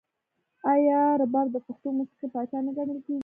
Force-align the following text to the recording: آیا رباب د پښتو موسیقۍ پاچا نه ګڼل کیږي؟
آیا 0.73 0.99
رباب 1.21 1.47
د 1.51 1.57
پښتو 1.65 1.87
موسیقۍ 1.97 2.27
پاچا 2.33 2.59
نه 2.65 2.71
ګڼل 2.77 2.99
کیږي؟ 3.05 3.19